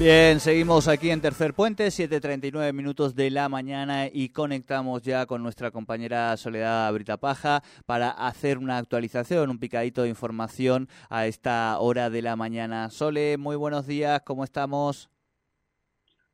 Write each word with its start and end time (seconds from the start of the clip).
Bien, 0.00 0.40
seguimos 0.40 0.88
aquí 0.88 1.10
en 1.10 1.20
Tercer 1.20 1.52
Puente, 1.52 1.88
7.39 1.88 2.72
minutos 2.72 3.14
de 3.14 3.30
la 3.30 3.50
mañana 3.50 4.06
y 4.10 4.30
conectamos 4.30 5.02
ya 5.02 5.26
con 5.26 5.42
nuestra 5.42 5.70
compañera 5.70 6.34
Soledad 6.38 6.90
Britapaja 6.94 7.62
para 7.84 8.08
hacer 8.08 8.56
una 8.56 8.78
actualización, 8.78 9.50
un 9.50 9.58
picadito 9.58 10.00
de 10.00 10.08
información 10.08 10.88
a 11.10 11.26
esta 11.26 11.78
hora 11.80 12.08
de 12.08 12.22
la 12.22 12.34
mañana. 12.34 12.88
Sole, 12.88 13.36
muy 13.36 13.56
buenos 13.56 13.86
días, 13.86 14.22
¿cómo 14.22 14.42
estamos? 14.42 15.10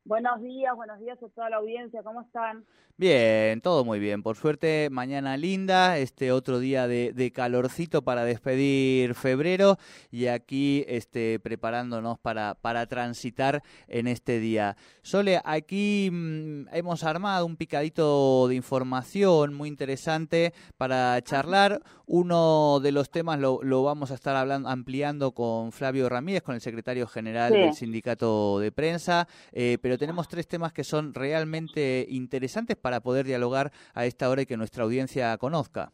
Buenos 0.05 0.41
días, 0.41 0.73
buenos 0.73 1.01
días 1.01 1.21
a 1.21 1.27
toda 1.27 1.49
la 1.49 1.57
audiencia, 1.57 2.01
¿cómo 2.03 2.21
están? 2.21 2.63
Bien, 2.99 3.61
todo 3.61 3.85
muy 3.85 3.99
bien. 3.99 4.23
Por 4.23 4.37
suerte, 4.37 4.89
mañana 4.89 5.37
linda, 5.37 5.99
este 5.99 6.31
otro 6.31 6.57
día 6.57 6.87
de, 6.87 7.31
calorcito 7.31 8.01
para 8.01 8.25
despedir 8.25 9.13
febrero 9.13 9.77
y 10.09 10.25
aquí 10.25 10.83
este, 10.87 11.39
preparándonos 11.39 12.17
para, 12.17 12.55
para 12.55 12.87
transitar 12.87 13.61
en 13.87 14.07
este 14.07 14.39
día. 14.39 14.77
Sole, 15.03 15.39
aquí 15.45 16.09
mm, 16.11 16.69
hemos 16.73 17.03
armado 17.03 17.45
un 17.45 17.55
picadito 17.55 18.47
de 18.47 18.55
información 18.55 19.53
muy 19.53 19.69
interesante 19.69 20.55
para 20.77 21.21
charlar. 21.21 21.83
Uno 22.07 22.79
de 22.81 22.93
los 22.93 23.11
temas 23.11 23.39
lo, 23.39 23.59
lo 23.61 23.83
vamos 23.83 24.09
a 24.09 24.15
estar 24.15 24.35
hablando, 24.35 24.69
ampliando 24.69 25.33
con 25.33 25.71
Flavio 25.71 26.09
Ramírez, 26.09 26.41
con 26.41 26.55
el 26.55 26.61
secretario 26.61 27.05
general 27.05 27.53
del 27.53 27.73
sindicato 27.73 28.59
de 28.59 28.71
prensa, 28.71 29.27
eh, 29.51 29.77
pero 29.81 29.99
tenemos 29.99 30.27
tres 30.27 30.47
temas 30.47 30.73
que 30.73 30.83
son 30.83 31.13
realmente 31.13 32.07
interesantes 32.09 32.75
para 32.86 32.86
poder 33.01 33.25
dialogar 33.25 33.71
a 33.93 34.05
esta 34.05 34.29
hora 34.29 34.41
y 34.41 34.45
que 34.45 34.57
nuestra 34.57 34.83
audiencia 34.83 35.37
conozca. 35.37 35.91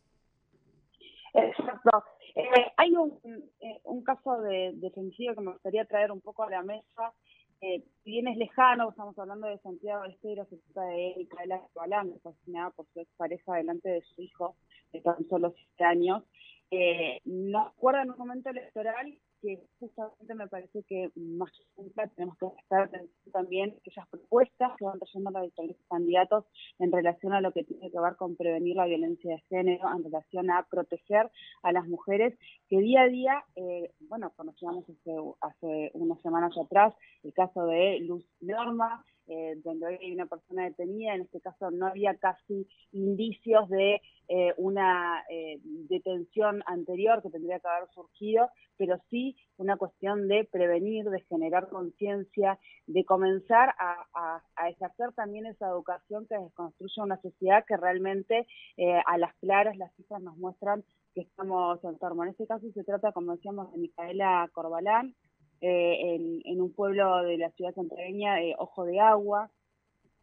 Exacto. 1.34 2.04
Eh, 2.36 2.72
hay 2.78 2.92
un, 2.92 3.20
eh, 3.60 3.80
un 3.84 4.04
caso 4.04 4.42
de, 4.42 4.72
de, 4.76 4.92
que 4.92 5.02
me 5.42 5.52
gustaría 5.52 5.86
traer 5.86 6.12
un 6.12 6.22
poco 6.22 6.44
a 6.44 6.50
la 6.50 6.64
mesa. 6.64 7.14
Eh, 7.62 7.84
bien 8.04 8.28
es 8.28 8.36
lejano, 8.36 8.90
estamos 8.90 9.18
hablando 9.18 9.48
de 9.48 9.58
Santiago 9.60 10.04
del 10.04 10.12
Estero, 10.12 10.46
se 10.50 10.58
trata 10.58 10.90
de 10.90 11.12
Erika 11.12 11.42
de 11.42 11.48
la 11.48 11.62
Balán, 11.74 12.14
asesinada 12.14 12.72
por 12.72 12.86
su 12.94 13.00
expareja 13.00 13.56
delante 13.56 13.90
de 13.90 14.02
su 14.02 14.22
hijo 14.22 14.58
de 14.92 15.00
tan 15.00 15.26
solo 15.30 15.54
siete 15.56 15.84
años. 15.86 16.24
Eh, 16.72 17.22
no 17.24 17.68
acuerda 17.68 18.02
en 18.02 18.12
un 18.12 18.18
momento 18.18 18.50
electoral 18.50 19.18
que 19.42 19.62
justamente 19.80 20.34
me 20.36 20.48
parece 20.48 20.84
que 20.84 21.12
más 21.16 21.52
que 21.52 21.84
nunca 21.84 22.08
tenemos 22.08 22.38
que 22.38 22.48
estar 22.64 22.90
también 23.34 23.76
aquellas 23.78 24.08
propuestas 24.08 24.72
que 24.78 24.86
van 24.86 25.00
trayendo 25.00 25.32
los 25.32 25.78
candidatos 25.90 26.46
en 26.80 26.92
relación 26.92 27.34
a 27.34 27.42
lo 27.42 27.52
que 27.52 27.66
tiene 27.66 27.92
que 27.92 28.00
ver 28.00 28.16
con 28.16 28.38
prevenir 28.38 28.78
la 28.78 28.86
violencia 28.86 29.32
de 29.32 29.42
género, 29.50 29.90
en 29.94 30.04
relación 30.04 30.50
a 30.52 30.66
proteger 30.70 31.30
a 31.64 31.72
las 31.74 31.86
mujeres 31.88 32.38
que 32.70 32.80
día 32.80 33.02
a 33.02 33.08
día, 33.08 33.44
eh, 33.56 33.92
bueno, 34.08 34.32
conocíamos 34.38 34.86
hace, 34.90 35.16
hace 35.42 35.92
unas 35.96 36.22
semanas 36.22 36.58
atrás 36.58 36.94
el 37.24 37.34
caso 37.34 37.66
de 37.66 38.00
Luz 38.00 38.26
Norma, 38.40 39.04
eh, 39.28 39.56
donde 39.64 39.88
hay 39.88 40.12
una 40.12 40.26
persona 40.26 40.66
detenida, 40.66 41.16
en 41.16 41.22
este 41.22 41.40
caso 41.40 41.72
no 41.72 41.88
había 41.88 42.14
casi 42.16 42.68
indicios 42.92 43.70
de 43.70 44.02
eh, 44.28 44.54
una 44.58 45.24
eh, 45.30 45.60
detención 45.64 46.62
anterior 46.66 47.22
que 47.22 47.30
tendría 47.30 47.60
que 47.60 47.68
haber 47.70 47.90
surgido, 47.94 48.50
pero 48.76 48.98
sí 49.10 49.38
una 49.56 49.78
cuestión 49.78 50.28
de 50.28 50.44
prevenir, 50.44 51.10
de 51.10 51.22
generar 51.22 51.70
conciencia, 51.70 52.60
de 52.86 53.06
comenzar 53.06 53.23
a, 53.80 54.42
a, 54.56 54.70
ejercer 54.70 55.12
también 55.14 55.46
esa 55.46 55.68
educación 55.68 56.26
que 56.28 56.38
desconstruye 56.38 57.02
una 57.02 57.22
sociedad 57.22 57.66
que 57.68 57.78
realmente 57.78 58.48
a 59.06 59.18
las 59.18 59.34
claras 59.36 59.78
las 59.78 59.94
cifras 59.96 60.22
nos 60.22 60.38
muestran 60.38 60.84
que 61.14 61.22
estamos 61.22 61.84
en 61.84 61.98
torno. 61.98 62.24
En 62.24 62.30
este 62.30 62.48
caso 62.48 62.66
se 62.74 62.84
trata, 62.84 63.12
como 63.12 63.34
decíamos, 63.34 63.72
de 63.72 63.78
Micaela 63.78 64.50
Corbalán, 64.54 65.16
eh, 65.66 66.16
en, 66.16 66.42
en, 66.44 66.62
un 66.62 66.74
pueblo 66.74 67.24
de 67.24 67.38
la 67.38 67.50
ciudad 67.52 67.74
santiagueña, 67.74 68.42
eh, 68.42 68.54
Ojo 68.58 68.84
de 68.84 69.00
Agua, 69.00 69.50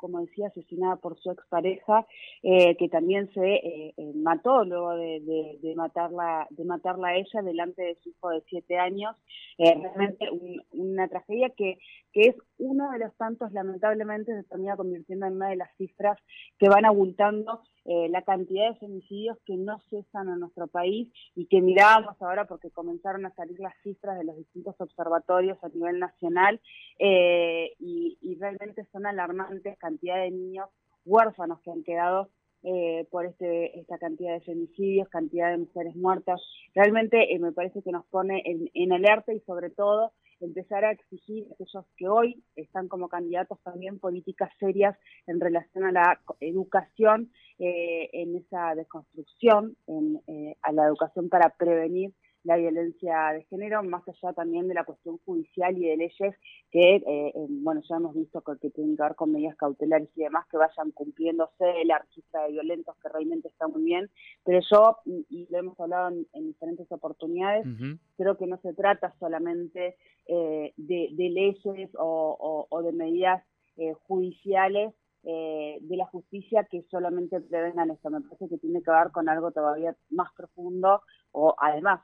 como 0.00 0.20
decía, 0.20 0.48
asesinada 0.48 0.96
por 0.96 1.18
su 1.18 1.30
expareja, 1.30 2.06
eh, 2.42 2.76
que 2.76 2.88
también 2.88 3.30
se 3.32 3.54
eh, 3.54 3.94
eh, 3.96 4.12
mató 4.14 4.64
luego 4.64 4.96
de, 4.96 5.74
matarla, 5.76 6.46
de 6.50 6.64
matarla 6.64 7.08
a 7.08 7.16
ella 7.16 7.42
delante 7.42 7.82
de 7.82 7.94
su 7.96 8.08
hijo 8.08 8.30
de 8.30 8.42
siete 8.48 8.78
años. 8.78 9.14
Eh, 9.58 9.74
realmente 9.78 10.30
un, 10.30 10.62
una 10.72 11.06
tragedia 11.08 11.50
que, 11.50 11.78
que 12.12 12.22
es 12.28 12.36
uno 12.58 12.90
de 12.92 12.98
los 12.98 13.14
tantos, 13.16 13.52
lamentablemente, 13.52 14.34
se 14.34 14.48
termina 14.48 14.76
convirtiendo 14.76 15.26
en 15.26 15.36
una 15.36 15.50
de 15.50 15.56
las 15.56 15.70
cifras 15.76 16.18
que 16.58 16.68
van 16.68 16.86
abultando 16.86 17.62
eh, 17.92 18.08
la 18.08 18.22
cantidad 18.22 18.68
de 18.68 18.78
femicidios 18.78 19.36
que 19.44 19.56
no 19.56 19.80
cesan 19.90 20.28
en 20.28 20.38
nuestro 20.38 20.68
país 20.68 21.12
y 21.34 21.46
que 21.46 21.60
mirábamos 21.60 22.22
ahora 22.22 22.44
porque 22.44 22.70
comenzaron 22.70 23.26
a 23.26 23.34
salir 23.34 23.58
las 23.58 23.74
cifras 23.82 24.16
de 24.16 24.22
los 24.22 24.36
distintos 24.36 24.76
observatorios 24.78 25.58
a 25.64 25.68
nivel 25.70 25.98
nacional 25.98 26.60
eh, 27.00 27.72
y, 27.80 28.16
realmente 28.38 28.86
son 28.92 29.06
alarmantes 29.06 29.76
cantidad 29.78 30.22
de 30.22 30.30
niños 30.30 30.68
huérfanos 31.04 31.60
que 31.62 31.72
han 31.72 31.82
quedado 31.82 32.30
eh, 32.62 33.08
por 33.10 33.26
este, 33.26 33.80
esta 33.80 33.98
cantidad 33.98 34.34
de 34.34 34.40
femicidios, 34.42 35.08
cantidad 35.08 35.50
de 35.50 35.58
mujeres 35.58 35.96
muertas. 35.96 36.40
Realmente 36.76 37.34
eh, 37.34 37.40
me 37.40 37.50
parece 37.50 37.82
que 37.82 37.90
nos 37.90 38.06
pone 38.06 38.44
en 38.72 38.92
alerta 38.92 39.32
y 39.34 39.40
sobre 39.40 39.68
todo 39.68 40.12
empezar 40.40 40.84
a 40.84 40.92
exigir 40.92 41.46
a 41.50 41.54
aquellos 41.54 41.84
que 41.96 42.08
hoy 42.08 42.42
están 42.56 42.88
como 42.88 43.08
candidatos 43.08 43.58
también 43.62 43.98
políticas 43.98 44.50
serias 44.58 44.96
en 45.26 45.40
relación 45.40 45.84
a 45.84 45.92
la 45.92 46.20
educación, 46.40 47.30
eh, 47.58 48.08
en 48.12 48.36
esa 48.36 48.74
desconstrucción, 48.74 49.76
en, 49.86 50.20
eh, 50.26 50.56
a 50.62 50.72
la 50.72 50.86
educación 50.86 51.28
para 51.28 51.50
prevenir 51.50 52.12
la 52.44 52.56
violencia 52.56 53.32
de 53.32 53.44
género, 53.44 53.82
más 53.82 54.02
allá 54.08 54.32
también 54.32 54.68
de 54.68 54.74
la 54.74 54.84
cuestión 54.84 55.18
judicial 55.24 55.76
y 55.76 55.88
de 55.88 55.96
leyes 55.96 56.34
que, 56.70 56.96
eh, 56.96 57.32
bueno, 57.48 57.82
ya 57.88 57.96
hemos 57.96 58.14
visto 58.14 58.40
que, 58.40 58.52
que, 58.60 58.70
tienen 58.70 58.96
que 58.96 59.02
ver 59.02 59.14
con 59.14 59.32
medidas 59.32 59.56
cautelares 59.56 60.08
y 60.16 60.22
demás 60.22 60.46
que 60.48 60.56
vayan 60.56 60.90
cumpliéndose, 60.92 61.84
la 61.84 61.98
registro 61.98 62.42
de 62.42 62.52
violentos 62.52 62.96
que 63.02 63.08
realmente 63.08 63.48
está 63.48 63.68
muy 63.68 63.82
bien, 63.82 64.10
pero 64.44 64.60
yo, 64.70 64.96
y, 65.04 65.46
lo 65.50 65.58
hemos 65.58 65.78
hablado 65.80 66.10
en, 66.10 66.26
en 66.32 66.46
diferentes 66.46 66.90
oportunidades, 66.92 67.66
uh 67.66 67.70
-huh. 67.70 67.98
creo 68.16 68.36
que 68.36 68.46
no 68.46 68.58
se 68.58 68.72
trata 68.72 69.14
solamente 69.18 69.96
eh, 70.26 70.72
de, 70.76 71.08
de, 71.12 71.30
leyes 71.30 71.90
o, 71.96 72.36
o, 72.38 72.66
o 72.70 72.82
de 72.82 72.92
medidas 72.92 73.42
eh, 73.76 73.94
judiciales, 74.06 74.94
eh, 75.22 75.78
de 75.82 75.96
la 75.98 76.06
justicia 76.06 76.64
que 76.64 76.82
solamente 76.90 77.40
prevengan 77.42 77.90
esto. 77.90 78.08
Me 78.08 78.22
parece 78.22 78.48
que 78.48 78.56
tiene 78.56 78.82
que 78.82 78.90
ver 78.90 79.10
con 79.12 79.28
algo 79.28 79.50
todavía 79.50 79.94
más 80.08 80.32
profundo 80.34 81.02
o 81.32 81.54
además 81.58 82.00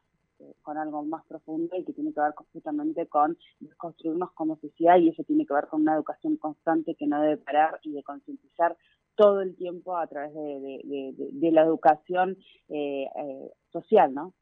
con 0.63 0.79
algo 0.79 1.05
más 1.05 1.25
profundo 1.27 1.77
y 1.77 1.85
que 1.85 1.93
tiene 1.93 2.13
que 2.13 2.21
ver 2.21 2.35
completamente 2.35 3.07
con 3.07 3.39
construirnos 3.77 4.33
como 4.33 4.57
sociedad 4.57 4.99
y 4.99 5.09
eso 5.09 5.23
tiene 5.25 5.47
que 5.47 5.55
ver 5.55 5.67
con 5.67 5.83
una 5.83 5.95
educación 5.95 6.37
constante 6.37 6.95
que 6.95 7.07
no 7.07 7.21
debe 7.21 7.37
parar 7.39 7.79
y 7.83 7.93
de 7.93 8.03
concientizar 8.03 8.77
todo 9.15 9.41
el 9.41 9.57
tiempo 9.57 9.97
a 9.97 10.07
través 10.07 10.35
de, 10.35 10.41
de, 10.41 11.13
de, 11.17 11.29
de 11.33 11.51
la 11.53 11.63
educación 11.63 12.37
eh, 12.69 13.07
eh, 13.17 13.51
social, 13.73 14.13
¿no? 14.13 14.35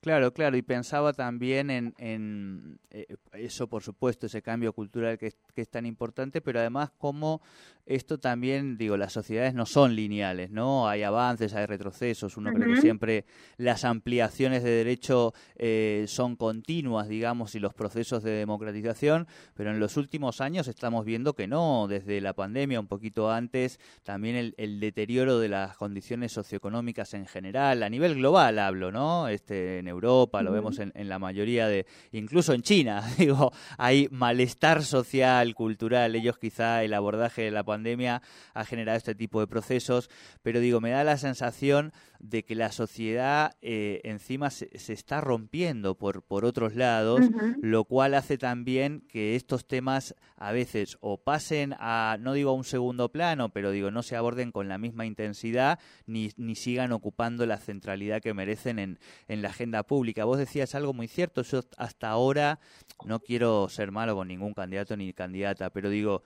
Claro, 0.00 0.32
claro, 0.32 0.56
y 0.56 0.62
pensaba 0.62 1.12
también 1.12 1.68
en, 1.70 1.94
en 1.98 2.78
eh, 2.90 3.16
eso, 3.32 3.68
por 3.68 3.82
supuesto, 3.82 4.26
ese 4.26 4.40
cambio 4.40 4.72
cultural 4.72 5.18
que 5.18 5.26
es, 5.26 5.36
que 5.54 5.62
es, 5.62 5.68
tan 5.68 5.84
importante, 5.84 6.40
pero 6.40 6.60
además 6.60 6.90
cómo 6.96 7.42
esto 7.86 8.18
también, 8.18 8.76
digo, 8.76 8.96
las 8.96 9.12
sociedades 9.12 9.54
no 9.54 9.66
son 9.66 9.94
lineales, 9.94 10.50
¿no? 10.50 10.88
Hay 10.88 11.02
avances, 11.02 11.54
hay 11.54 11.66
retrocesos, 11.66 12.36
uno 12.36 12.50
uh 12.50 12.52
-huh. 12.52 12.56
cree 12.56 12.74
que 12.74 12.80
siempre 12.80 13.24
las 13.56 13.84
ampliaciones 13.84 14.62
de 14.62 14.70
derecho 14.70 15.34
eh, 15.56 16.04
son 16.08 16.36
continuas, 16.36 17.08
digamos, 17.08 17.54
y 17.54 17.60
los 17.60 17.74
procesos 17.74 18.22
de 18.22 18.30
democratización, 18.32 19.26
pero 19.54 19.70
en 19.70 19.80
los 19.80 19.96
últimos 19.96 20.40
años 20.40 20.68
estamos 20.68 21.04
viendo 21.04 21.34
que 21.34 21.46
no, 21.46 21.86
desde 21.88 22.20
la 22.20 22.32
pandemia, 22.32 22.78
un 22.80 22.88
poquito 22.88 23.30
antes, 23.30 23.78
también 24.04 24.36
el, 24.36 24.54
el 24.56 24.80
deterioro 24.80 25.38
de 25.38 25.48
las 25.48 25.76
condiciones 25.76 26.32
socioeconómicas 26.32 27.14
en 27.14 27.26
general, 27.26 27.82
a 27.82 27.88
nivel 27.88 28.14
global 28.16 28.58
hablo, 28.58 28.90
¿no? 28.90 29.28
Este, 29.28 29.65
en 29.66 29.88
Europa, 29.88 30.42
lo 30.42 30.52
vemos 30.52 30.78
en, 30.78 30.92
en, 30.94 31.08
la 31.08 31.18
mayoría 31.18 31.68
de, 31.68 31.86
incluso 32.12 32.52
en 32.52 32.62
China, 32.62 33.02
digo, 33.18 33.52
hay 33.78 34.08
malestar 34.10 34.82
social, 34.82 35.54
cultural, 35.54 36.14
ellos 36.14 36.38
quizá 36.38 36.82
el 36.84 36.94
abordaje 36.94 37.42
de 37.42 37.50
la 37.50 37.64
pandemia 37.64 38.22
ha 38.54 38.64
generado 38.64 38.96
este 38.96 39.14
tipo 39.14 39.40
de 39.40 39.46
procesos, 39.46 40.10
pero 40.42 40.60
digo, 40.60 40.80
me 40.80 40.90
da 40.90 41.04
la 41.04 41.16
sensación 41.16 41.92
de 42.18 42.44
que 42.44 42.54
la 42.54 42.72
sociedad 42.72 43.56
eh, 43.60 44.00
encima 44.04 44.50
se, 44.50 44.78
se, 44.78 44.92
está 44.92 45.20
rompiendo 45.20 45.96
por, 45.96 46.22
por 46.22 46.44
otros 46.44 46.74
lados, 46.74 47.20
uh 47.20 47.30
-huh. 47.30 47.56
lo 47.60 47.84
cual 47.84 48.14
hace 48.14 48.38
también 48.38 49.02
que 49.08 49.36
estos 49.36 49.66
temas 49.66 50.14
a 50.36 50.52
veces 50.52 50.96
o 51.00 51.18
pasen 51.18 51.74
a, 51.78 52.16
no 52.20 52.32
digo 52.32 52.50
a 52.50 52.54
un 52.54 52.64
segundo 52.64 53.10
plano, 53.10 53.50
pero 53.50 53.70
digo, 53.70 53.90
no 53.90 54.02
se 54.02 54.16
aborden 54.16 54.52
con 54.52 54.68
la 54.68 54.78
misma 54.78 55.06
intensidad 55.06 55.78
ni, 56.06 56.30
ni 56.36 56.54
sigan 56.54 56.92
ocupando 56.92 57.46
la 57.46 57.58
centralidad 57.58 58.20
que 58.22 58.34
merecen 58.34 58.78
en, 58.78 58.98
en 59.28 59.42
la 59.42 59.52
agenda 59.56 59.82
pública. 59.82 60.24
Vos 60.24 60.38
decías 60.38 60.74
algo 60.74 60.92
muy 60.92 61.08
cierto, 61.08 61.42
yo 61.42 61.62
hasta 61.78 62.10
ahora 62.10 62.60
no 63.04 63.20
quiero 63.20 63.68
ser 63.68 63.92
malo 63.92 64.14
con 64.14 64.28
ningún 64.28 64.54
candidato 64.54 64.96
ni 64.96 65.12
candidata, 65.12 65.70
pero 65.70 65.90
digo, 65.90 66.22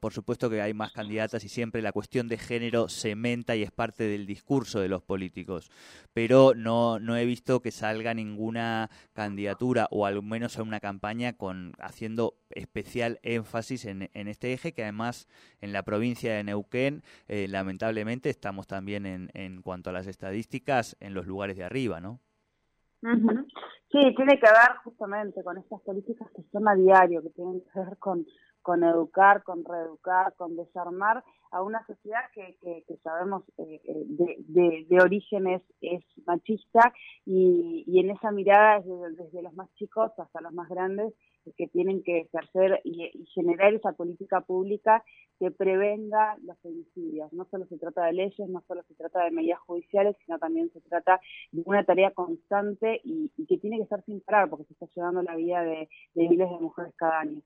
por 0.00 0.12
supuesto 0.12 0.48
que 0.48 0.62
hay 0.62 0.72
más 0.72 0.92
candidatas 0.92 1.44
y 1.44 1.48
siempre 1.48 1.82
la 1.82 1.92
cuestión 1.92 2.28
de 2.28 2.38
género 2.38 2.88
cementa 2.88 3.54
y 3.54 3.62
es 3.62 3.70
parte 3.70 4.04
del 4.04 4.26
discurso 4.26 4.80
de 4.80 4.88
los 4.88 5.02
políticos, 5.02 5.70
pero 6.12 6.54
no, 6.56 6.98
no 6.98 7.16
he 7.16 7.24
visto 7.26 7.60
que 7.60 7.70
salga 7.70 8.14
ninguna 8.14 8.90
candidatura 9.12 9.88
o 9.90 10.06
al 10.06 10.22
menos 10.22 10.58
a 10.58 10.62
una 10.62 10.80
campaña 10.80 11.34
con 11.34 11.74
haciendo 11.78 12.34
especial 12.50 13.20
énfasis 13.22 13.84
en, 13.84 14.10
en 14.14 14.28
este 14.28 14.52
eje 14.52 14.72
que 14.72 14.82
además 14.82 15.28
en 15.60 15.72
la 15.72 15.82
provincia 15.82 16.34
de 16.34 16.44
Neuquén 16.44 17.02
eh, 17.28 17.46
lamentablemente 17.48 18.30
estamos 18.30 18.66
también 18.66 19.04
en, 19.04 19.30
en 19.34 19.60
cuanto 19.62 19.90
a 19.90 19.92
las 19.92 20.06
estadísticas 20.06 20.96
en 21.00 21.14
los 21.14 21.26
lugares 21.26 21.56
de 21.56 21.64
arriba, 21.64 22.00
¿no? 22.00 22.20
Sí, 23.90 23.98
tiene 24.14 24.38
que 24.38 24.46
ver 24.46 24.76
justamente 24.84 25.42
con 25.42 25.56
estas 25.56 25.80
políticas 25.80 26.28
que 26.36 26.42
son 26.52 26.68
a 26.68 26.74
diario, 26.74 27.22
que 27.22 27.30
tienen 27.30 27.62
que 27.62 27.80
ver 27.80 27.96
con, 27.98 28.26
con 28.68 28.84
educar, 28.84 29.44
con 29.44 29.64
reeducar, 29.64 30.34
con 30.36 30.54
desarmar 30.54 31.24
a 31.52 31.62
una 31.62 31.86
sociedad 31.86 32.20
que, 32.34 32.54
que, 32.60 32.96
sabemos 33.02 33.42
eh, 33.56 33.80
eh, 33.82 34.04
de, 34.46 34.84
de, 34.86 35.00
origen 35.00 35.46
es, 35.46 35.62
machista 36.26 36.92
y, 37.24 37.84
y, 37.86 38.00
en 38.00 38.10
esa 38.10 38.30
mirada 38.30 38.80
desde, 38.80 39.24
desde, 39.24 39.40
los 39.40 39.54
más 39.54 39.72
chicos 39.76 40.12
hasta 40.18 40.42
los 40.42 40.52
más 40.52 40.68
grandes 40.68 41.14
que 41.56 41.66
tienen 41.68 42.02
que 42.02 42.18
ejercer 42.18 42.82
y, 42.84 43.10
generar 43.32 43.72
esa 43.72 43.92
política 43.92 44.42
pública 44.42 45.02
que 45.38 45.50
prevenga 45.50 46.36
los 46.42 46.58
femicidios. 46.58 47.32
No 47.32 47.46
solo 47.50 47.64
se 47.68 47.78
trata 47.78 48.04
de 48.04 48.12
leyes, 48.12 48.50
no 48.50 48.62
solo 48.68 48.82
se 48.82 48.94
trata 48.96 49.24
de 49.24 49.30
medidas 49.30 49.60
judiciales, 49.60 50.14
sino 50.26 50.38
también 50.38 50.70
se 50.74 50.82
trata 50.82 51.18
de 51.52 51.62
una 51.64 51.84
tarea 51.84 52.10
constante 52.10 53.00
y, 53.02 53.30
que 53.46 53.56
tiene 53.56 53.78
que 53.78 53.84
estar 53.84 54.04
sin 54.04 54.20
parar 54.20 54.50
porque 54.50 54.66
se 54.66 54.74
está 54.74 54.84
llevando 54.94 55.22
la 55.22 55.36
vida 55.36 55.62
de 55.62 55.88
miles 56.14 56.50
de 56.50 56.58
mujeres 56.60 56.92
cada 56.98 57.20
año. 57.20 57.40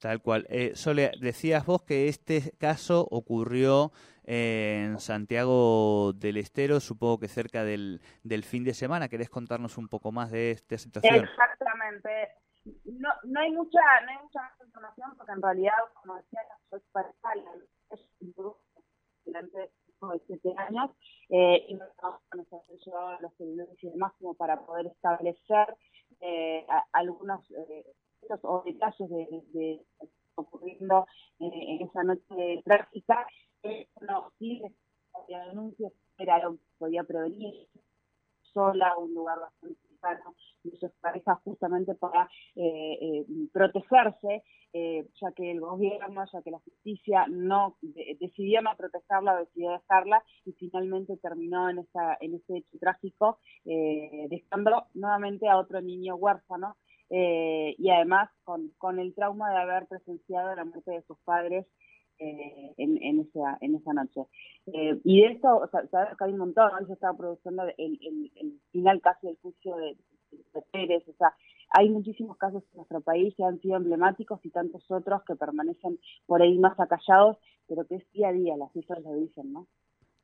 Tal 0.00 0.22
cual. 0.22 0.46
Eh, 0.48 0.72
Sole, 0.74 1.12
decías 1.20 1.66
vos 1.66 1.82
que 1.82 2.08
este 2.08 2.56
caso 2.58 3.06
ocurrió 3.10 3.92
en 4.24 4.98
Santiago 4.98 6.12
del 6.14 6.38
Estero, 6.38 6.80
supongo 6.80 7.20
que 7.20 7.28
cerca 7.28 7.64
del, 7.64 8.00
del 8.22 8.44
fin 8.44 8.64
de 8.64 8.72
semana. 8.72 9.08
¿Querés 9.08 9.28
contarnos 9.28 9.76
un 9.76 9.88
poco 9.88 10.10
más 10.10 10.30
de 10.30 10.52
esta 10.52 10.78
situación? 10.78 11.16
Exactamente. 11.16 12.10
No, 12.84 13.10
no, 13.24 13.40
hay 13.40 13.50
mucha 13.52 13.80
no 14.04 14.10
hay 14.10 14.18
mucha 14.22 14.40
información 14.64 15.16
porque 15.16 15.32
en 15.32 15.42
realidad, 15.42 15.74
como 15.94 16.16
decía, 16.16 16.40
soy 16.70 16.80
pareja 16.92 17.34
es 17.90 18.00
un 18.20 18.32
grupo 18.36 18.60
durante 19.24 19.70
siete 20.26 20.54
años 20.56 20.90
eh, 21.28 21.66
y 21.68 21.74
nos 21.74 21.88
llevado 22.86 23.18
los 23.20 23.34
celulares 23.36 23.76
y 23.82 23.90
demás 23.90 24.12
como 24.18 24.34
para 24.34 24.60
poder 24.64 24.86
establecer 24.86 25.76
eh, 26.20 26.66
algunos 26.92 27.50
eh, 27.50 27.84
o 28.42 28.62
detalles 28.64 29.10
de, 29.10 29.42
de, 29.52 29.80
ocurriendo 30.34 31.06
eh, 31.38 31.50
en 31.52 31.86
esa 31.86 32.02
noche 32.02 32.62
trágica, 32.64 33.26
eh, 33.62 33.88
no, 34.00 34.32
sí, 34.38 34.62
había 35.12 35.46
denuncias, 35.46 35.92
era 36.18 36.40
podía 36.78 37.04
prevenir 37.04 37.68
sola, 38.52 38.96
un 38.98 39.14
lugar 39.14 39.38
bastante 39.38 39.78
cercano 39.88 40.34
de 40.64 40.76
sus 40.76 40.90
parejas 41.00 41.38
justamente 41.44 41.94
para 41.94 42.28
eh, 42.56 42.98
eh 43.00 43.26
protegerse, 43.52 44.42
eh, 44.72 45.06
ya 45.20 45.32
que 45.32 45.50
el 45.50 45.60
gobierno, 45.60 46.24
ya 46.32 46.42
que 46.42 46.50
la 46.50 46.58
justicia 46.58 47.26
no 47.28 47.76
decidió 47.82 48.60
no 48.62 48.76
protegerla, 48.76 49.36
decidió 49.36 49.72
dejarla 49.72 50.22
y 50.44 50.52
finalmente 50.52 51.16
terminó 51.18 51.70
en 51.70 51.78
esa 51.78 52.16
en 52.20 52.34
ese 52.34 52.58
hecho 52.58 52.78
trágico, 52.78 53.38
dejando 53.64 54.86
nuevamente 54.94 55.48
a 55.48 55.58
otro 55.58 55.80
niño 55.80 56.16
huérfano 56.16 56.76
eh, 57.10 57.74
y 57.76 57.90
además 57.90 58.30
con, 58.44 58.70
con 58.78 58.98
el 58.98 59.14
trauma 59.14 59.50
de 59.50 59.58
haber 59.58 59.86
presenciado 59.88 60.54
la 60.54 60.64
muerte 60.64 60.92
de 60.92 61.02
sus 61.02 61.18
padres 61.24 61.66
eh, 62.18 62.74
en, 62.76 63.02
en, 63.02 63.20
esa, 63.20 63.58
en 63.60 63.74
esa 63.74 63.92
noche. 63.92 64.26
Eh, 64.66 65.00
y 65.04 65.22
de 65.22 65.28
esto, 65.32 65.56
o 65.56 65.68
sea, 65.68 65.86
sabes 65.88 66.14
hay 66.20 66.32
un 66.32 66.38
montón, 66.38 66.70
hoy 66.74 66.86
se 66.86 66.92
estaba 66.92 67.16
produciendo 67.16 67.64
el, 67.78 67.98
el, 68.36 68.60
final 68.72 69.00
casi 69.00 69.26
del 69.26 69.38
juicio 69.38 69.74
de, 69.76 69.96
de, 70.30 70.62
Pérez, 70.70 71.02
o 71.08 71.14
sea, 71.14 71.34
hay 71.70 71.88
muchísimos 71.88 72.36
casos 72.36 72.62
en 72.72 72.76
nuestro 72.76 73.00
país 73.00 73.34
que 73.36 73.44
han 73.44 73.60
sido 73.60 73.76
emblemáticos 73.76 74.44
y 74.44 74.50
tantos 74.50 74.88
otros 74.90 75.22
que 75.24 75.34
permanecen 75.34 75.98
por 76.26 76.42
ahí 76.42 76.58
más 76.58 76.78
acallados, 76.78 77.38
pero 77.66 77.86
que 77.86 77.96
es 77.96 78.12
día 78.12 78.28
a 78.28 78.32
día, 78.32 78.56
las 78.56 78.72
cifras 78.72 79.02
lo 79.02 79.14
dicen, 79.14 79.52
¿no? 79.52 79.66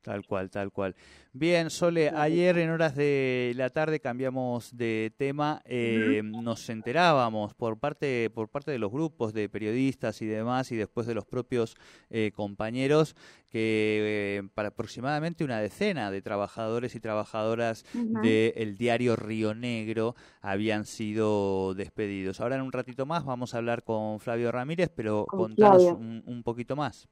Tal 0.01 0.25
cual, 0.25 0.49
tal 0.49 0.71
cual. 0.71 0.95
Bien, 1.33 1.69
Sole, 1.69 2.09
ayer 2.09 2.57
en 2.59 2.69
horas 2.69 2.95
de 2.95 3.51
la 3.55 3.69
tarde 3.69 3.99
cambiamos 3.99 4.75
de 4.75 5.13
tema. 5.17 5.61
Eh, 5.65 6.21
nos 6.23 6.69
enterábamos 6.69 7.53
por 7.53 7.77
parte, 7.77 8.29
por 8.29 8.49
parte 8.49 8.71
de 8.71 8.79
los 8.79 8.91
grupos 8.91 9.33
de 9.33 9.49
periodistas 9.49 10.21
y 10.21 10.25
demás, 10.25 10.71
y 10.71 10.77
después 10.77 11.07
de 11.07 11.13
los 11.13 11.25
propios 11.25 11.75
eh, 12.09 12.31
compañeros, 12.33 13.15
que 13.49 14.37
eh, 14.39 14.49
para 14.53 14.69
aproximadamente 14.69 15.43
una 15.43 15.59
decena 15.59 16.09
de 16.09 16.21
trabajadores 16.21 16.95
y 16.95 16.99
trabajadoras 16.99 17.83
del 17.93 18.77
diario 18.77 19.15
Río 19.15 19.53
Negro 19.53 20.15
habían 20.41 20.85
sido 20.85 21.73
despedidos. 21.73 22.39
Ahora 22.39 22.55
en 22.55 22.61
un 22.61 22.71
ratito 22.71 23.05
más 23.05 23.25
vamos 23.25 23.53
a 23.53 23.57
hablar 23.57 23.83
con 23.83 24.19
Flavio 24.21 24.51
Ramírez, 24.51 24.89
pero 24.95 25.25
contanos 25.25 25.83
un 25.83 26.41
poquito 26.43 26.75
más. 26.75 27.09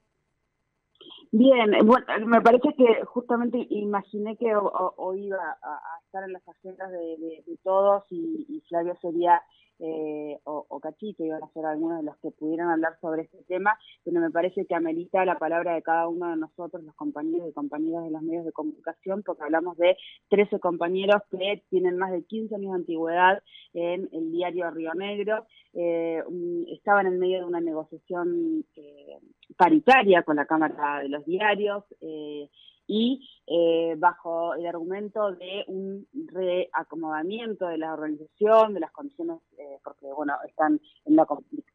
Bien, 1.38 1.70
bueno, 1.84 2.06
me 2.26 2.40
parece 2.40 2.72
que 2.78 3.04
justamente 3.04 3.66
imaginé 3.68 4.38
que 4.38 4.56
hoy 4.56 5.26
iba 5.26 5.58
a, 5.62 6.00
estar 6.06 6.24
en 6.24 6.32
las 6.32 6.48
agendas 6.48 6.90
de, 6.90 7.58
todos 7.62 8.04
y, 8.08 8.46
y, 8.48 8.62
Flavio 8.62 8.96
sería 9.02 9.42
eh, 9.78 10.38
o, 10.44 10.64
o, 10.66 10.80
Cachito 10.80 11.24
iban 11.24 11.42
a 11.42 11.52
ser 11.52 11.66
algunos 11.66 11.98
de 11.98 12.04
los 12.04 12.16
que 12.18 12.30
pudieran 12.30 12.70
hablar 12.70 12.98
sobre 13.02 13.22
este 13.24 13.42
tema, 13.48 13.78
pero 14.02 14.18
me 14.18 14.30
parece 14.30 14.64
que 14.64 14.74
amerita 14.74 15.26
la 15.26 15.38
palabra 15.38 15.74
de 15.74 15.82
cada 15.82 16.08
uno 16.08 16.30
de 16.30 16.36
nosotros, 16.36 16.82
los 16.82 16.94
compañeros 16.94 17.50
y 17.50 17.52
compañeras 17.52 18.04
de 18.04 18.12
los 18.12 18.22
medios 18.22 18.46
de 18.46 18.52
comunicación, 18.52 19.22
porque 19.22 19.42
hablamos 19.42 19.76
de 19.76 19.98
13 20.30 20.58
compañeros 20.58 21.20
que 21.30 21.62
tienen 21.68 21.98
más 21.98 22.12
de 22.12 22.24
15 22.24 22.54
años 22.54 22.72
de 22.72 22.78
antigüedad 22.78 23.42
en 23.74 24.08
el 24.12 24.32
diario 24.32 24.70
Río 24.70 24.94
Negro, 24.94 25.44
eh, 25.74 26.22
estaban 26.68 27.06
en 27.06 27.18
medio 27.18 27.40
de 27.40 27.44
una 27.44 27.60
negociación 27.60 28.64
eh, 28.76 29.18
paritaria 29.56 30.22
con 30.22 30.36
la 30.36 30.46
Cámara 30.46 31.00
de 31.00 31.08
los 31.08 31.24
Diarios, 31.24 31.84
eh, 32.00 32.48
y 32.86 33.28
eh, 33.46 33.94
bajo 33.98 34.54
el 34.54 34.66
argumento 34.66 35.32
de 35.32 35.64
un 35.66 36.06
reacomodamiento 36.32 37.66
de 37.66 37.78
la 37.78 37.92
organización, 37.92 38.74
de 38.74 38.80
las 38.80 38.92
condiciones, 38.92 39.40
eh, 39.58 39.78
porque 39.82 40.06
bueno, 40.12 40.34
están 40.46 40.80
en 41.04 41.14
una, 41.14 41.26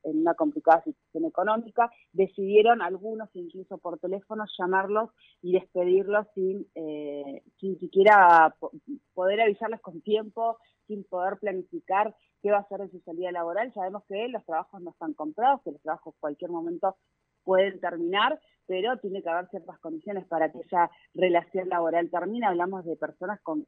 en 0.04 0.22
una 0.22 0.34
complicada 0.36 0.84
situación 0.84 1.26
económica, 1.26 1.92
decidieron 2.14 2.82
algunos 2.82 3.30
incluso 3.34 3.78
por 3.78 4.00
teléfono 4.00 4.46
llamarlos 4.58 5.10
y 5.42 5.54
despedirlos 5.54 6.28
sin, 6.34 6.68
eh, 6.76 7.44
sin 7.60 7.78
siquiera 7.80 8.56
poder 9.14 9.42
avisarles 9.42 9.82
con 9.82 10.02
tiempo, 10.02 10.58
sin 10.88 11.04
poder 11.04 11.38
planificar 11.40 12.16
qué 12.42 12.52
va 12.52 12.60
a 12.60 12.68
ser 12.68 12.80
de 12.80 12.90
su 12.90 13.00
salida 13.02 13.32
laboral. 13.32 13.74
Sabemos 13.74 14.04
que 14.06 14.28
los 14.30 14.44
trabajos 14.46 14.82
no 14.82 14.92
están 14.92 15.14
comprados, 15.14 15.62
que 15.62 15.72
los 15.72 15.82
trabajos 15.82 16.14
en 16.14 16.20
cualquier 16.20 16.52
momento 16.52 16.96
pueden 17.44 17.80
terminar, 17.80 18.40
pero 18.68 18.98
tiene 18.98 19.22
que 19.22 19.30
haber 19.30 19.50
ciertas 19.50 19.80
condiciones 19.80 20.26
para 20.28 20.52
que 20.52 20.60
esa 20.60 20.90
relación 21.14 21.70
laboral 21.70 22.10
termine. 22.10 22.48
Hablamos 22.48 22.86
de 22.86 22.96
personas 22.96 23.40
con 23.42 23.66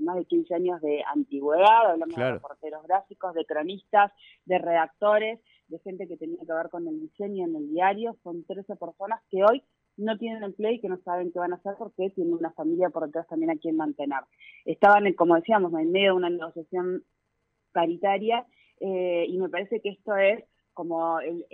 más 0.00 0.16
de 0.16 0.24
15 0.26 0.54
años 0.54 0.80
de 0.80 1.02
antigüedad, 1.04 1.90
hablamos 1.90 2.16
de 2.16 2.32
reporteros 2.32 2.82
gráficos, 2.86 3.34
de 3.34 3.44
cronistas, 3.44 4.12
de 4.44 4.58
redactores, 4.58 5.40
de 5.68 5.78
gente 5.80 6.06
que 6.06 6.16
tenía 6.16 6.38
que 6.38 6.52
ver 6.52 6.68
con 6.70 6.86
el 6.86 7.00
diseño 7.00 7.46
en 7.46 7.56
el 7.56 7.68
diario. 7.70 8.16
Son 8.22 8.44
13 8.44 8.76
personas 8.76 9.20
que 9.30 9.42
hoy 9.42 9.62
no 9.96 10.18
tienen 10.18 10.42
empleo 10.42 10.72
y 10.72 10.80
que 10.80 10.88
no 10.88 10.98
saben 10.98 11.32
qué 11.32 11.38
van 11.38 11.52
a 11.52 11.56
hacer 11.56 11.74
porque 11.78 12.10
tienen 12.10 12.34
una 12.34 12.52
familia 12.52 12.90
por 12.90 13.06
detrás 13.06 13.26
también 13.28 13.50
a 13.50 13.56
quien 13.56 13.76
mantener. 13.76 14.20
Estaban, 14.64 15.10
como 15.14 15.36
decíamos, 15.36 15.72
en 15.72 15.90
medio 15.90 16.12
de 16.12 16.16
una 16.16 16.30
negociación 16.30 17.02
paritaria 17.72 18.46
eh, 18.80 19.26
y 19.28 19.38
me 19.38 19.48
parece 19.48 19.80
que 19.80 19.90
esto 19.90 20.14
es 20.16 20.44
como 20.76 21.18
el, 21.20 21.46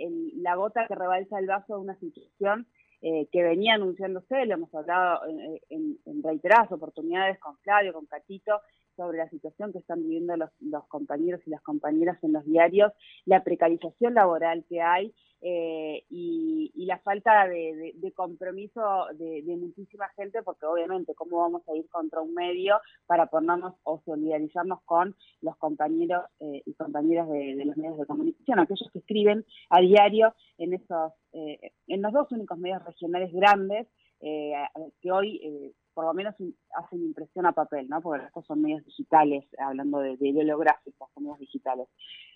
la 0.43 0.55
gota 0.55 0.85
que 0.85 0.95
rebalsa 0.95 1.39
el 1.39 1.47
vaso 1.47 1.75
de 1.75 1.81
una 1.81 1.95
situación 1.95 2.67
eh, 3.01 3.27
que 3.31 3.41
venía 3.41 3.75
anunciándose, 3.75 4.45
lo 4.45 4.55
hemos 4.55 4.75
hablado 4.75 5.25
en, 5.27 5.59
en, 5.69 5.97
en, 6.05 6.21
reiteradas 6.21 6.71
oportunidades 6.73 7.39
con 7.39 7.57
Flavio, 7.59 7.93
con 7.93 8.05
Catito, 8.05 8.59
sobre 8.95 9.17
la 9.17 9.29
situación 9.29 9.71
que 9.71 9.79
están 9.79 10.01
viviendo 10.03 10.35
los, 10.37 10.49
los 10.59 10.85
compañeros 10.87 11.41
y 11.45 11.49
las 11.49 11.61
compañeras 11.61 12.17
en 12.23 12.33
los 12.33 12.45
diarios, 12.45 12.91
la 13.25 13.43
precarización 13.43 14.13
laboral 14.13 14.65
que 14.67 14.81
hay 14.81 15.13
eh, 15.45 16.05
y, 16.09 16.71
y, 16.73 16.85
la 16.85 16.99
falta 16.99 17.45
de, 17.49 17.91
de, 17.95 18.11
compromiso 18.13 19.07
de, 19.15 19.41
de, 19.41 19.57
muchísima 19.57 20.07
gente, 20.15 20.41
porque 20.41 20.65
obviamente, 20.65 21.13
¿cómo 21.15 21.39
vamos 21.39 21.67
a 21.67 21.75
ir 21.75 21.85
contra 21.89 22.21
un 22.21 22.33
medio 22.33 22.79
para 23.07 23.25
ponernos 23.25 23.73
o 23.83 24.01
solidarizarnos 24.05 24.81
con 24.85 25.17
los 25.41 25.57
compañeros 25.57 26.23
eh, 26.39 26.61
y 26.65 26.73
compañeras 26.75 27.27
de, 27.27 27.61
los 27.65 27.75
medios 27.75 27.97
de 27.97 28.05
comunicación, 28.05 28.59
aquellos 28.59 28.89
que 28.93 28.99
escriben 28.99 29.45
a 29.69 29.81
diario 29.81 30.33
en 30.57 30.75
esos, 30.75 31.11
eh, 31.33 31.73
en 31.87 32.01
los 32.01 32.13
dos 32.13 32.31
únicos 32.31 32.57
medios 32.57 32.81
regionales 32.85 33.33
grandes 33.33 33.87
que 34.21 35.11
hoy 35.11 35.73
por 35.93 36.05
lo 36.05 36.13
menos 36.13 36.35
hacen 36.75 37.03
impresión 37.03 37.45
a 37.45 37.51
papel, 37.51 37.87
¿no? 37.87 38.01
Porque 38.01 38.25
estos 38.25 38.45
son 38.45 38.61
medios 38.61 38.83
digitales, 38.85 39.45
hablando 39.57 39.99
de, 39.99 40.17
de 40.17 40.31
bibliográficos, 40.31 41.09
son 41.13 41.23
medios 41.23 41.39
digitales. 41.39 41.87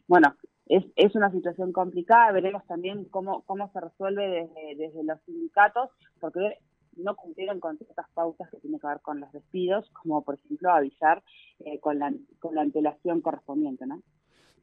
Bueno, 0.08 0.36
es, 0.68 0.86
es 0.96 1.16
una 1.16 1.32
situación 1.32 1.72
complicada, 1.72 2.32
veremos 2.32 2.66
también 2.66 3.06
cómo, 3.06 3.44
cómo 3.44 3.72
se 3.72 3.82
resuelve 3.82 4.28
desde, 4.28 4.76
desde 4.76 5.04
los 5.04 5.22
sindicatos, 5.24 5.90
porque 6.20 6.58
no 6.98 7.16
cumplieron 7.16 7.60
con 7.60 7.78
ciertas 7.78 8.08
pautas 8.14 8.50
que 8.50 8.58
tienen 8.58 8.80
que 8.80 8.88
ver 8.88 9.02
con 9.02 9.20
los 9.20 9.32
despidos, 9.32 9.90
como 9.92 10.24
por 10.24 10.36
ejemplo 10.36 10.72
avisar 10.72 11.24
eh, 11.60 11.80
con, 11.80 12.00
la, 12.00 12.12
con 12.40 12.56
la 12.56 12.62
antelación 12.62 13.22
correspondiente, 13.22 13.86
¿no? 13.86 14.02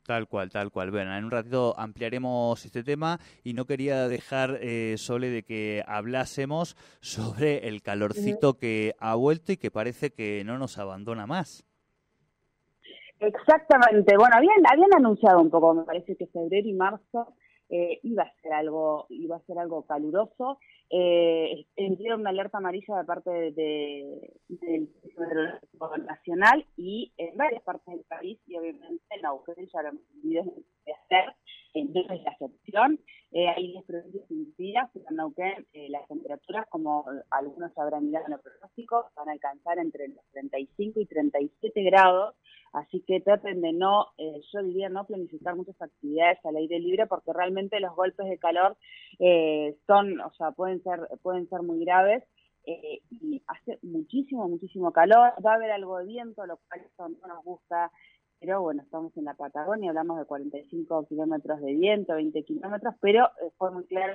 Tal 0.07 0.29
cual, 0.29 0.51
tal 0.51 0.71
cual. 0.71 0.91
Bueno, 0.91 1.17
en 1.17 1.25
un 1.25 1.31
ratito 1.31 1.75
ampliaremos 1.79 2.63
este 2.67 2.83
tema 2.83 3.19
y 3.43 3.55
no 3.55 3.65
quería 3.65 4.07
dejar, 4.07 4.59
eh, 4.61 4.97
Sole, 4.99 5.31
de 5.31 5.43
que 5.43 5.83
hablásemos 5.87 6.77
sobre 7.01 7.69
el 7.69 7.81
calorcito 7.81 8.59
que 8.59 8.95
ha 8.99 9.15
vuelto 9.15 9.53
y 9.53 9.57
que 9.57 9.71
parece 9.71 10.11
que 10.11 10.43
no 10.45 10.59
nos 10.59 10.77
abandona 10.77 11.27
más. 11.27 11.65
Exactamente. 13.19 14.15
Bueno, 14.19 14.37
habían, 14.37 14.59
habían 14.71 14.91
anunciado 14.95 15.41
un 15.41 15.49
poco, 15.49 15.73
me 15.73 15.85
parece 15.85 16.17
que 16.17 16.27
febrero 16.27 16.69
y 16.69 16.75
marzo 16.75 17.35
eh, 17.75 17.99
iba 18.05 18.23
a 18.23 18.33
ser 18.41 18.53
algo, 18.53 19.07
iba 19.09 19.35
a 19.35 19.47
ser 19.47 19.59
algo 19.59 19.83
caluroso. 19.85 20.61
Eh, 20.91 21.67
emitieron 21.75 22.21
una 22.21 22.31
alerta 22.31 22.59
amarilla 22.59 22.99
de 22.99 23.05
parte 23.05 23.31
del 23.31 23.55
de, 23.57 24.89
Nacional 26.07 26.65
y 26.77 27.13
en 27.17 27.37
varias 27.37 27.63
partes 27.65 27.93
del 27.93 28.05
país, 28.05 28.39
y 28.47 28.57
obviamente 28.57 29.03
en 29.11 29.23
Neuquén 29.23 29.69
ya 29.73 29.83
lo 29.83 29.89
hemos 29.89 30.03
de 30.23 30.93
hacer, 30.93 31.35
entonces 31.75 32.23
la 32.23 32.31
excepción, 32.31 33.01
eh, 33.33 33.49
hay 33.49 33.73
10 33.73 33.85
provincias 33.87 34.31
incluidas, 34.31 34.91
pero 34.93 35.07
en 35.11 35.17
Neuquén 35.17 35.67
eh, 35.73 35.89
las 35.91 36.07
temperaturas, 36.07 36.67
como 36.69 37.05
algunos 37.31 37.77
habrán 37.77 38.07
mirado 38.07 38.27
en 38.29 38.35
el 38.35 38.39
pronóstico, 38.39 39.11
van 39.17 39.31
a 39.31 39.33
alcanzar 39.33 39.79
entre 39.79 40.09
los 40.09 40.25
35 40.31 41.01
y 41.01 41.07
37 41.07 41.83
grados, 41.83 42.37
así 42.75 43.03
que 43.07 43.21
traten 43.21 43.61
de 43.61 43.73
no, 43.73 44.09
eh, 44.19 44.41
yo 44.53 44.63
diría 44.63 44.89
no 44.89 45.07
planificar 45.07 45.57
muchas 45.57 45.81
actividades 45.81 46.45
al 46.45 46.57
aire 46.57 46.79
libre 46.81 47.07
porque 47.07 47.33
realmente 47.33 47.81
los 47.81 47.95
golpes 47.95 48.29
de 48.29 48.39
calor 48.39 48.77
eh, 49.19 49.77
son, 49.87 50.21
o 50.21 50.33
sea, 50.35 50.51
pueden 50.51 50.83
ser, 50.83 51.09
pueden 51.23 51.49
ser 51.49 51.63
muy 51.63 51.85
graves. 51.85 52.25
Eh, 52.67 53.03
y 53.11 53.43
hace 53.47 53.79
muchísimo, 53.83 54.49
muchísimo 54.49 54.91
calor, 54.91 55.35
va 55.45 55.53
a 55.53 55.57
haber 55.57 55.71
algo 55.71 55.99
de 55.99 56.07
viento, 56.07 56.47
lo 56.47 56.59
cual 56.67 56.81
no 56.99 57.29
nos 57.29 57.45
gusta, 57.45 57.93
pero 58.41 58.63
bueno, 58.63 58.83
estamos 58.83 59.15
en 59.19 59.25
la 59.25 59.35
Patagonia, 59.35 59.91
hablamos 59.91 60.19
de 60.19 60.25
45 60.25 61.07
kilómetros 61.07 61.61
de 61.61 61.75
viento, 61.75 62.15
20 62.15 62.43
kilómetros, 62.45 62.95
pero 63.03 63.29
fue 63.59 63.71
muy 63.71 63.85
claro 63.85 64.15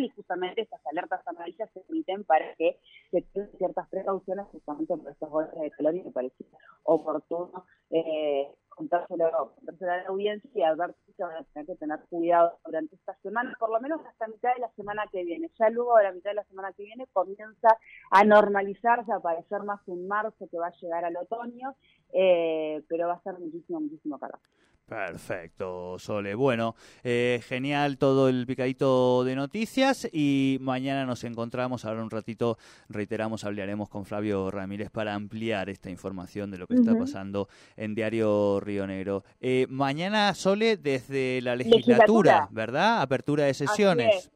y 0.00 0.08
justamente 0.10 0.62
estas 0.62 0.84
alertas 0.86 1.26
amarillas 1.26 1.70
se 1.72 1.82
emiten 1.88 2.24
para 2.24 2.54
que 2.56 2.78
se 3.10 3.22
tomen 3.22 3.50
ciertas 3.58 3.88
precauciones 3.88 4.46
justamente 4.46 4.96
por 4.96 5.10
estos 5.10 5.30
golpes 5.30 5.60
de 5.60 5.70
calor 5.70 5.94
y 5.94 6.02
me 6.02 6.10
parecía 6.10 6.46
oportuno 6.86 7.66
eh, 7.90 8.48
contárselo, 8.68 9.54
contárselo 9.56 9.90
a 9.90 9.96
la 9.96 10.08
audiencia 10.08 10.50
y 10.54 10.62
advertir 10.62 11.14
que 11.16 11.22
van 11.22 11.36
a 11.36 11.44
tener 11.44 11.66
que 11.66 11.76
tener 11.76 12.00
cuidado 12.10 12.58
durante 12.64 12.94
esta 12.94 13.16
semana, 13.22 13.56
por 13.58 13.70
lo 13.70 13.80
menos 13.80 14.00
hasta 14.04 14.28
mitad 14.28 14.52
de 14.54 14.60
la 14.60 14.70
semana 14.72 15.04
que 15.10 15.24
viene. 15.24 15.50
Ya 15.58 15.70
luego 15.70 15.96
de 15.96 16.04
la 16.04 16.12
mitad 16.12 16.30
de 16.30 16.34
la 16.34 16.44
semana 16.44 16.72
que 16.72 16.84
viene 16.84 17.06
comienza 17.12 17.78
a 18.10 18.24
normalizarse, 18.24 19.12
a 19.12 19.20
parecer 19.20 19.62
más 19.62 19.80
un 19.86 20.06
marzo 20.06 20.46
que 20.50 20.58
va 20.58 20.68
a 20.68 20.78
llegar 20.80 21.04
al 21.04 21.16
otoño, 21.16 21.74
eh, 22.12 22.82
pero 22.88 23.08
va 23.08 23.14
a 23.14 23.22
ser 23.22 23.38
muchísimo, 23.38 23.80
muchísimo 23.80 24.18
calor. 24.18 24.40
Perfecto, 24.86 25.98
Sole. 25.98 26.36
Bueno, 26.36 26.76
eh, 27.02 27.40
genial 27.44 27.98
todo 27.98 28.28
el 28.28 28.46
picadito 28.46 29.24
de 29.24 29.34
noticias 29.34 30.08
y 30.12 30.58
mañana 30.60 31.04
nos 31.04 31.24
encontramos, 31.24 31.84
ahora 31.84 32.04
un 32.04 32.10
ratito, 32.10 32.56
reiteramos, 32.88 33.42
hablaremos 33.42 33.88
con 33.88 34.04
Flavio 34.04 34.48
Ramírez 34.48 34.90
para 34.90 35.14
ampliar 35.14 35.68
esta 35.70 35.90
información 35.90 36.52
de 36.52 36.58
lo 36.58 36.68
que 36.68 36.74
está 36.74 36.96
pasando 36.96 37.48
en 37.76 37.96
Diario 37.96 38.60
Río 38.60 38.86
Negro. 38.86 39.24
Eh, 39.40 39.66
mañana, 39.68 40.32
Sole, 40.34 40.76
desde 40.76 41.40
la 41.42 41.56
legislatura, 41.56 42.46
¿verdad? 42.52 43.02
Apertura 43.02 43.46
de 43.46 43.54
sesiones. 43.54 44.30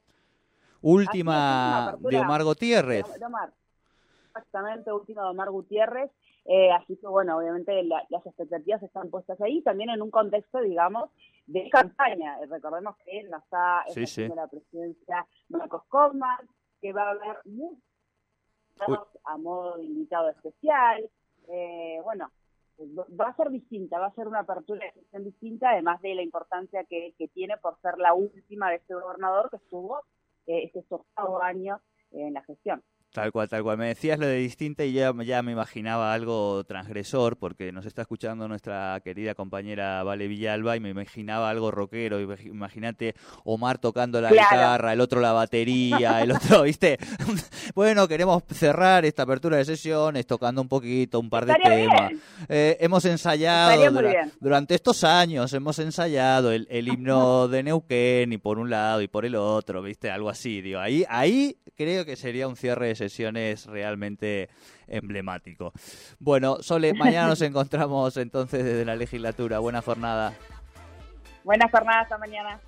Última 0.80 1.97
de 2.00 2.19
Omar 2.19 2.42
Gutiérrez. 2.42 3.07
Exactamente, 4.30 4.90
última 4.92 5.23
de 5.23 5.28
Omar 5.28 5.50
Gutiérrez. 5.50 6.11
Eh, 6.47 6.70
así 6.73 6.97
que, 6.97 7.06
bueno, 7.06 7.37
obviamente 7.37 7.82
las 7.85 8.26
expectativas 8.26 8.82
están 8.82 9.11
puestas 9.11 9.40
ahí, 9.40 9.62
también 9.62 9.90
en 9.90 10.02
un 10.02 10.11
contexto, 10.11 10.61
digamos, 10.61 11.11
de 11.47 11.68
campaña. 11.70 12.38
Eh, 12.40 12.47
recordemos 12.47 12.97
que 13.04 13.23
no 13.25 13.38
está 13.38 13.85
en 13.87 14.35
la 14.35 14.47
presidencia 14.49 15.26
Marcos 15.49 15.85
Coleman, 15.88 16.49
que 16.80 16.92
va 16.92 17.09
a 17.09 17.11
haber 17.11 17.38
muchos 17.44 17.78
a 19.25 19.37
modo 19.37 19.76
de 19.76 19.85
invitado 19.85 20.30
especial. 20.30 21.09
Eh, 21.49 22.00
bueno, 22.02 22.30
va 23.20 23.28
a 23.28 23.37
ser 23.37 23.50
distinta, 23.50 23.99
va 23.99 24.06
a 24.06 24.14
ser 24.14 24.26
una 24.26 24.40
apertura 24.40 24.87
de 24.87 24.92
sesión 24.92 25.25
distinta, 25.25 25.70
además 25.70 26.00
de 26.00 26.14
la 26.14 26.23
importancia 26.23 26.85
que, 26.85 27.14
que 27.18 27.28
tiene 27.28 27.59
por 27.59 27.78
ser 27.80 27.99
la 27.99 28.14
última 28.14 28.70
de 28.70 28.76
este 28.76 28.94
gobernador 28.94 29.50
que 29.50 29.56
estuvo 29.56 30.00
eh, 30.47 30.70
este 30.73 30.85
octavo 30.88 31.42
año 31.42 31.80
en 32.12 32.35
la 32.35 32.42
gestión. 32.42 32.82
Tal 33.12 33.32
cual, 33.32 33.48
tal 33.48 33.64
cual. 33.64 33.76
Me 33.76 33.88
decías 33.88 34.20
lo 34.20 34.26
de 34.26 34.36
distinta 34.36 34.84
y 34.84 34.92
ya, 34.92 35.12
ya 35.24 35.42
me 35.42 35.50
imaginaba 35.50 36.14
algo 36.14 36.62
transgresor, 36.62 37.36
porque 37.36 37.72
nos 37.72 37.84
está 37.84 38.02
escuchando 38.02 38.46
nuestra 38.46 39.00
querida 39.02 39.34
compañera 39.34 40.04
Vale 40.04 40.28
Villalba 40.28 40.76
y 40.76 40.80
me 40.80 40.90
imaginaba 40.90 41.50
algo 41.50 41.72
rockero. 41.72 42.20
Imagínate 42.20 43.16
Omar 43.42 43.78
tocando 43.78 44.20
la 44.20 44.30
guitarra, 44.30 44.92
el 44.92 45.00
otro 45.00 45.20
la 45.20 45.32
batería, 45.32 46.22
el 46.22 46.30
otro, 46.30 46.62
¿viste? 46.62 46.98
bueno, 47.74 48.06
queremos 48.06 48.44
cerrar 48.48 49.04
esta 49.04 49.24
apertura 49.24 49.56
de 49.56 49.64
sesiones 49.64 50.24
tocando 50.28 50.62
un 50.62 50.68
poquito, 50.68 51.18
un 51.18 51.30
par 51.30 51.46
de 51.46 51.54
temas. 51.54 52.12
Eh, 52.48 52.76
hemos 52.78 53.04
ensayado 53.06 53.92
durante 54.38 54.76
estos 54.76 55.02
años, 55.02 55.52
hemos 55.52 55.80
ensayado 55.80 56.52
el, 56.52 56.68
el 56.70 56.86
himno 56.86 57.48
de 57.48 57.64
Neuquén 57.64 58.32
y 58.32 58.38
por 58.38 58.60
un 58.60 58.70
lado 58.70 59.02
y 59.02 59.08
por 59.08 59.24
el 59.24 59.34
otro, 59.34 59.82
¿viste? 59.82 60.12
Algo 60.12 60.28
así, 60.28 60.62
digo. 60.62 60.78
Ahí, 60.78 61.04
ahí 61.08 61.56
creo 61.74 62.04
que 62.04 62.14
sería 62.14 62.46
un 62.46 62.56
cierre 62.56 62.86
de 62.86 63.00
sesiones 63.00 63.66
realmente 63.66 64.49
emblemático. 64.87 65.73
Bueno, 66.19 66.62
Sole, 66.62 66.95
mañana 66.95 67.28
nos 67.28 67.40
encontramos 67.50 68.16
entonces 68.16 68.64
desde 68.64 68.85
la 68.85 68.95
legislatura. 68.95 69.59
Buena 69.59 69.83
jornada. 69.83 70.35
Buena 71.42 71.69
jornada, 71.69 72.02
hasta 72.02 72.19
mañana. 72.19 72.61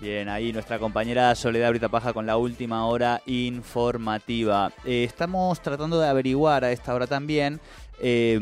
Bien, 0.00 0.28
ahí 0.28 0.52
nuestra 0.52 0.78
compañera 0.78 1.34
Soledad 1.34 1.70
Brita 1.70 1.88
Paja 1.88 2.12
con 2.12 2.24
la 2.26 2.36
última 2.36 2.86
hora 2.86 3.20
informativa. 3.26 4.72
Eh, 4.84 5.04
estamos 5.04 5.60
tratando 5.60 5.98
de 5.98 6.08
averiguar 6.08 6.64
a 6.64 6.70
esta 6.70 6.94
hora 6.94 7.06
también 7.06 7.60
eh, 8.00 8.38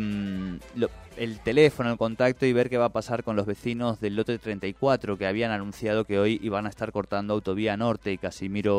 lo, 0.75 0.91
el 1.17 1.41
teléfono, 1.41 1.91
el 1.91 1.99
contacto 1.99 2.47
y 2.47 2.53
ver 2.53 2.69
qué 2.69 2.79
va 2.79 2.87
a 2.87 2.93
pasar 2.93 3.25
con 3.25 3.37
los 3.37 3.47
vecinos 3.47 4.01
del 4.01 4.17
lote 4.17 4.39
34 4.39 5.17
que 5.17 5.27
habían 5.27 5.51
anunciado 5.51 6.05
que 6.05 6.19
hoy 6.19 6.39
iban 6.43 6.67
a 6.67 6.69
estar 6.69 6.93
cortando 6.93 7.35
Autovía 7.35 7.77
Norte 7.77 8.13
y 8.13 8.19
Casimiro 8.19 8.75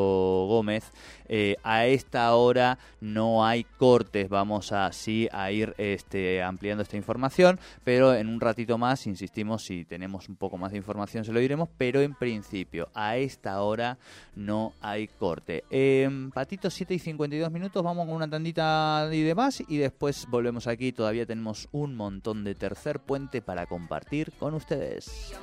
Gómez. 0.47 0.91
Eh, 1.27 1.55
a 1.63 1.85
esta 1.85 2.33
hora 2.35 2.77
no 3.01 3.45
hay 3.45 3.63
cortes, 3.63 4.29
vamos 4.29 4.71
a 4.71 4.91
a 5.31 5.51
ir 5.51 5.73
este, 5.77 6.41
ampliando 6.41 6.83
esta 6.83 6.97
información, 6.97 7.59
pero 7.83 8.13
en 8.13 8.27
un 8.27 8.39
ratito 8.39 8.77
más, 8.77 9.07
insistimos, 9.07 9.63
si 9.63 9.85
tenemos 9.85 10.29
un 10.29 10.35
poco 10.35 10.57
más 10.57 10.71
de 10.71 10.77
información 10.77 11.25
se 11.25 11.31
lo 11.31 11.39
diremos, 11.39 11.69
pero 11.77 12.01
en 12.01 12.13
principio 12.13 12.89
a 12.93 13.17
esta 13.17 13.61
hora 13.61 13.97
no 14.35 14.73
hay 14.81 15.07
corte. 15.07 15.63
Eh, 15.69 16.29
Patito, 16.33 16.69
7 16.69 16.93
y 16.93 16.99
52 16.99 17.51
minutos, 17.51 17.83
vamos 17.83 18.05
con 18.05 18.15
una 18.15 18.29
tandita 18.29 19.09
y 19.11 19.21
demás 19.21 19.63
y 19.67 19.77
después 19.77 20.27
volvemos 20.29 20.67
aquí, 20.67 20.91
todavía 20.91 21.25
tenemos 21.25 21.67
un 21.71 21.95
montón 21.95 22.26
de 22.33 22.55
tercer 22.55 22.99
puente 22.99 23.41
para 23.41 23.65
compartir 23.65 24.33
con 24.37 24.53
ustedes. 24.53 25.33